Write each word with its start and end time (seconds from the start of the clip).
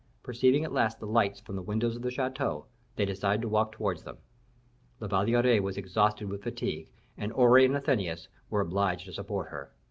Perceiving 0.23 0.63
at 0.65 0.71
last 0.73 0.99
the 0.99 1.05
lights 1.05 1.41
from 1.41 1.55
the 1.55 1.61
windows 1.61 1.95
of 1.95 2.01
the 2.01 2.09
chateau, 2.09 2.65
they 2.95 3.05
decided 3.05 3.43
to 3.43 3.47
walk 3.47 3.71
towards 3.71 4.01
them. 4.01 4.17
La 4.99 5.07
Valliere 5.07 5.61
was 5.61 5.77
exhausted 5.77 6.27
with 6.27 6.41
fatigue, 6.41 6.89
and 7.19 7.31
Aure 7.33 7.63
and 7.65 7.75
Athenais 7.75 8.27
were 8.49 8.61
obliged 8.61 9.05
to 9.05 9.13
support 9.13 9.49
her. 9.49 9.71